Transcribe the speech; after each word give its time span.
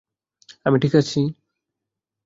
আমি 0.65 0.77
ঠিক 0.83 0.93
আছি? 0.95 1.19